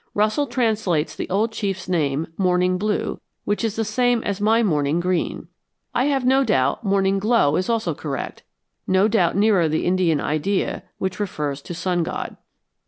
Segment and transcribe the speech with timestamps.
[0.15, 4.99] "Russell translates the old chief's name Morning Blue, which is the same as my Morning
[4.99, 5.47] Green.
[5.93, 8.41] I have no doubt Morning Glow is also correct,
[8.87, 12.35] no doubt nearer the Indian idea which refers to sun god.